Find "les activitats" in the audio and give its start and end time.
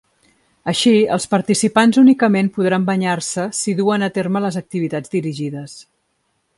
4.49-5.19